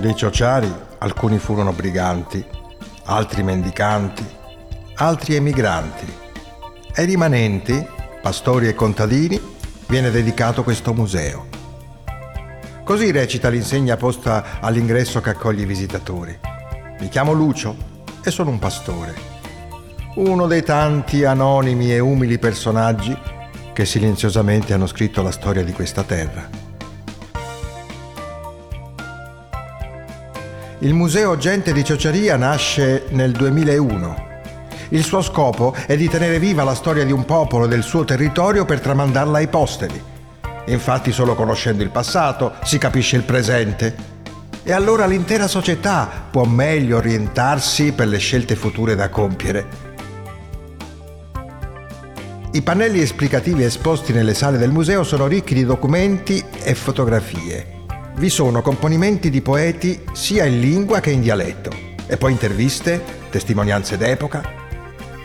Dei 0.00 0.16
ciociari 0.16 0.72
alcuni 0.96 1.38
furono 1.38 1.74
briganti, 1.74 2.42
altri 3.04 3.42
mendicanti, 3.42 4.24
altri 4.94 5.34
emigranti. 5.34 6.06
Ai 6.94 7.04
rimanenti, 7.04 7.86
pastori 8.22 8.66
e 8.66 8.74
contadini, 8.74 9.38
viene 9.88 10.10
dedicato 10.10 10.62
questo 10.62 10.94
museo. 10.94 11.48
Così 12.82 13.10
recita 13.10 13.50
l'insegna 13.50 13.98
posta 13.98 14.58
all'ingresso 14.60 15.20
che 15.20 15.30
accoglie 15.30 15.64
i 15.64 15.66
visitatori. 15.66 16.34
Mi 16.98 17.08
chiamo 17.10 17.32
Lucio 17.32 17.76
e 18.24 18.30
sono 18.30 18.48
un 18.48 18.58
pastore. 18.58 19.14
Uno 20.14 20.46
dei 20.46 20.62
tanti 20.62 21.26
anonimi 21.26 21.92
e 21.92 21.98
umili 21.98 22.38
personaggi 22.38 23.14
che 23.74 23.84
silenziosamente 23.84 24.72
hanno 24.72 24.86
scritto 24.86 25.20
la 25.20 25.30
storia 25.30 25.62
di 25.62 25.72
questa 25.72 26.04
terra. 26.04 26.69
Il 30.82 30.94
Museo 30.94 31.36
Gente 31.36 31.74
di 31.74 31.84
Ciociaria 31.84 32.36
nasce 32.36 33.04
nel 33.10 33.32
2001. 33.32 34.28
Il 34.88 35.04
suo 35.04 35.20
scopo 35.20 35.74
è 35.84 35.94
di 35.94 36.08
tenere 36.08 36.38
viva 36.38 36.64
la 36.64 36.74
storia 36.74 37.04
di 37.04 37.12
un 37.12 37.26
popolo 37.26 37.66
e 37.66 37.68
del 37.68 37.82
suo 37.82 38.06
territorio 38.06 38.64
per 38.64 38.80
tramandarla 38.80 39.36
ai 39.36 39.48
posteri. 39.48 40.02
Infatti 40.68 41.12
solo 41.12 41.34
conoscendo 41.34 41.82
il 41.82 41.90
passato 41.90 42.54
si 42.64 42.78
capisce 42.78 43.16
il 43.16 43.24
presente. 43.24 43.94
E 44.62 44.72
allora 44.72 45.04
l'intera 45.04 45.48
società 45.48 46.08
può 46.30 46.44
meglio 46.44 46.96
orientarsi 46.96 47.92
per 47.92 48.08
le 48.08 48.18
scelte 48.18 48.56
future 48.56 48.94
da 48.94 49.10
compiere. 49.10 49.66
I 52.52 52.62
pannelli 52.62 53.02
esplicativi 53.02 53.64
esposti 53.64 54.14
nelle 54.14 54.32
sale 54.32 54.56
del 54.56 54.70
museo 54.70 55.04
sono 55.04 55.26
ricchi 55.26 55.52
di 55.52 55.66
documenti 55.66 56.42
e 56.62 56.74
fotografie. 56.74 57.79
Vi 58.20 58.28
sono 58.28 58.60
componimenti 58.60 59.30
di 59.30 59.40
poeti 59.40 59.98
sia 60.12 60.44
in 60.44 60.60
lingua 60.60 61.00
che 61.00 61.10
in 61.10 61.22
dialetto, 61.22 61.70
e 62.06 62.18
poi 62.18 62.32
interviste, 62.32 63.02
testimonianze 63.30 63.96
d'epoca, 63.96 64.42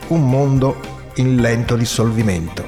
un 0.06 0.26
mondo 0.26 0.80
in 1.16 1.36
lento 1.36 1.76
dissolvimento. 1.76 2.64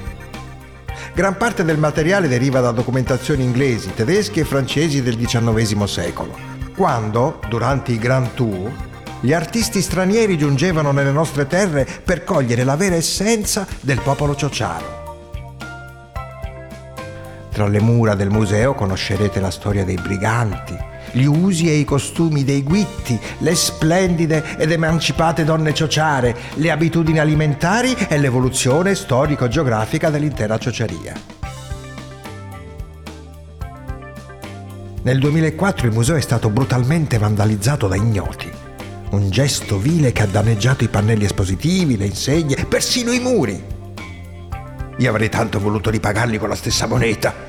Gran 1.14 1.38
parte 1.38 1.64
del 1.64 1.78
materiale 1.78 2.28
deriva 2.28 2.60
da 2.60 2.72
documentazioni 2.72 3.42
inglesi, 3.42 3.94
tedesche 3.94 4.40
e 4.40 4.44
francesi 4.44 5.02
del 5.02 5.16
XIX 5.16 5.84
secolo, 5.84 6.36
quando, 6.76 7.40
durante 7.48 7.92
i 7.92 7.98
Grand 7.98 8.34
Tour, 8.34 8.70
gli 9.20 9.32
artisti 9.32 9.80
stranieri 9.80 10.36
giungevano 10.36 10.92
nelle 10.92 11.10
nostre 11.10 11.46
terre 11.46 11.86
per 12.04 12.24
cogliere 12.24 12.64
la 12.64 12.76
vera 12.76 12.96
essenza 12.96 13.66
del 13.80 14.02
popolo 14.02 14.36
ciociaro. 14.36 15.07
Tra 17.58 17.66
le 17.66 17.80
mura 17.80 18.14
del 18.14 18.30
museo 18.30 18.72
conoscerete 18.72 19.40
la 19.40 19.50
storia 19.50 19.84
dei 19.84 19.96
briganti, 19.96 20.78
gli 21.10 21.24
usi 21.24 21.68
e 21.68 21.74
i 21.74 21.82
costumi 21.82 22.44
dei 22.44 22.62
guitti, 22.62 23.18
le 23.38 23.56
splendide 23.56 24.56
ed 24.56 24.70
emancipate 24.70 25.42
donne 25.42 25.74
ciociare, 25.74 26.36
le 26.54 26.70
abitudini 26.70 27.18
alimentari 27.18 27.96
e 28.08 28.16
l'evoluzione 28.16 28.94
storico-geografica 28.94 30.08
dell'intera 30.08 30.56
ciociaria. 30.56 31.14
Nel 35.02 35.18
2004 35.18 35.88
il 35.88 35.92
museo 35.92 36.14
è 36.14 36.20
stato 36.20 36.50
brutalmente 36.50 37.18
vandalizzato 37.18 37.88
da 37.88 37.96
ignoti. 37.96 38.48
Un 39.10 39.30
gesto 39.30 39.78
vile 39.78 40.12
che 40.12 40.22
ha 40.22 40.26
danneggiato 40.26 40.84
i 40.84 40.88
pannelli 40.88 41.24
espositivi, 41.24 41.96
le 41.96 42.06
insegne, 42.06 42.66
persino 42.66 43.10
i 43.10 43.18
muri. 43.18 43.60
Io 44.98 45.10
avrei 45.10 45.28
tanto 45.28 45.58
voluto 45.58 45.90
ripagarli 45.90 46.38
con 46.38 46.48
la 46.48 46.54
stessa 46.54 46.86
moneta. 46.86 47.47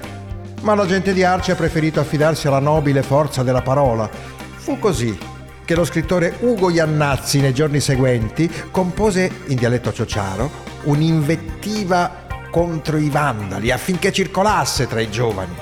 Ma 0.61 0.75
la 0.75 0.85
gente 0.85 1.13
di 1.13 1.23
Arci 1.23 1.51
ha 1.51 1.55
preferito 1.55 1.99
affidarsi 1.99 2.47
alla 2.47 2.59
nobile 2.59 3.01
forza 3.01 3.43
della 3.43 3.61
parola. 3.61 4.09
Fu 4.57 4.77
così 4.77 5.17
che 5.63 5.75
lo 5.75 5.85
scrittore 5.85 6.35
Ugo 6.39 6.69
Iannazzi 6.69 7.39
nei 7.39 7.53
giorni 7.53 7.79
seguenti 7.79 8.49
compose 8.71 9.31
in 9.47 9.55
dialetto 9.55 9.93
ciociaro 9.93 10.49
un'invettiva 10.83 12.25
contro 12.49 12.97
i 12.97 13.09
vandali 13.09 13.71
affinché 13.71 14.11
circolasse 14.11 14.87
tra 14.87 14.99
i 14.99 15.09
giovani. 15.09 15.55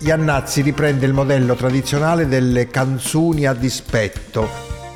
Iannazzi 0.00 0.62
riprende 0.62 1.06
il 1.06 1.12
modello 1.12 1.54
tradizionale 1.54 2.28
delle 2.28 2.68
canzoni 2.68 3.46
a 3.46 3.52
dispetto, 3.52 4.48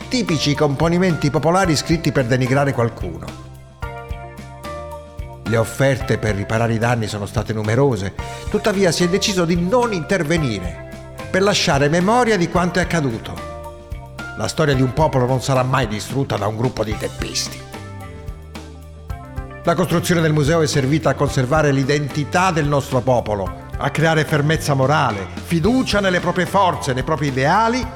tipici 0.08 0.54
componimenti 0.54 1.28
popolari 1.30 1.74
scritti 1.74 2.12
per 2.12 2.26
denigrare 2.26 2.72
qualcuno. 2.72 3.41
Le 5.52 5.58
offerte 5.58 6.16
per 6.16 6.34
riparare 6.34 6.72
i 6.72 6.78
danni 6.78 7.06
sono 7.06 7.26
state 7.26 7.52
numerose, 7.52 8.14
tuttavia 8.48 8.90
si 8.90 9.04
è 9.04 9.08
deciso 9.10 9.44
di 9.44 9.54
non 9.54 9.92
intervenire 9.92 10.88
per 11.30 11.42
lasciare 11.42 11.90
memoria 11.90 12.38
di 12.38 12.48
quanto 12.48 12.78
è 12.78 12.82
accaduto. 12.82 13.34
La 14.38 14.48
storia 14.48 14.72
di 14.72 14.80
un 14.80 14.94
popolo 14.94 15.26
non 15.26 15.42
sarà 15.42 15.62
mai 15.62 15.88
distrutta 15.88 16.38
da 16.38 16.46
un 16.46 16.56
gruppo 16.56 16.82
di 16.82 16.96
teppisti. 16.96 17.60
La 19.64 19.74
costruzione 19.74 20.22
del 20.22 20.32
museo 20.32 20.62
è 20.62 20.66
servita 20.66 21.10
a 21.10 21.14
conservare 21.14 21.70
l'identità 21.70 22.50
del 22.50 22.66
nostro 22.66 23.02
popolo, 23.02 23.66
a 23.76 23.91
creare 23.91 24.24
fermezza 24.24 24.72
morale, 24.72 25.26
fiducia 25.34 26.00
nelle 26.00 26.20
proprie 26.20 26.46
forze, 26.46 26.94
nei 26.94 27.02
propri 27.02 27.26
ideali 27.26 27.86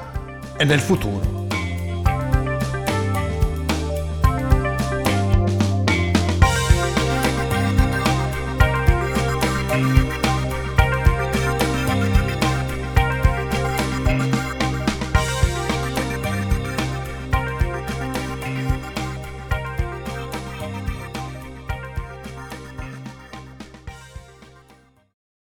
e 0.55 0.63
nel 0.63 0.79
futuro. 0.79 1.46